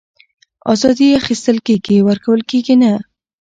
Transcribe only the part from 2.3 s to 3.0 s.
کېږي نه